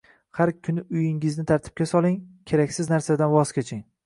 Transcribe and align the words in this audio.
Har 0.37 0.51
kuni 0.67 0.83
uyingizni 1.01 1.45
tartibga 1.51 1.87
soling, 1.93 2.17
keraksiz 2.53 2.91
narsalardan 2.97 3.35
voz 3.37 3.55
keching. 3.61 3.87